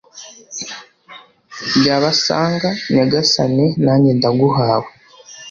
y'abasanga 1.85 2.69
nyagasani, 2.93 3.65
nanjye 3.83 4.11
ndaguhawe 4.17 4.89